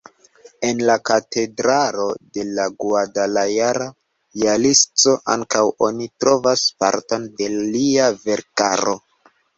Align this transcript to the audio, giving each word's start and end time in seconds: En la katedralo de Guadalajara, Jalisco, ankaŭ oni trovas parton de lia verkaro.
En 0.67 0.79
la 0.89 0.93
katedralo 1.09 2.05
de 2.37 2.45
Guadalajara, 2.85 3.87
Jalisco, 4.45 5.13
ankaŭ 5.37 5.63
oni 5.89 6.11
trovas 6.25 6.65
parton 6.85 7.29
de 7.43 7.51
lia 7.59 8.09
verkaro. 8.27 8.99